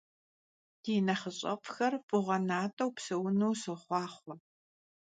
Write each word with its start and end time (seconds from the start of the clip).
Di 0.83 0.95
nexhış'ef'xer 1.07 1.93
f'ığue 2.07 2.37
nat'eu 2.47 2.89
pseunu 2.95 3.49
soxhuaxhue! 3.61 4.35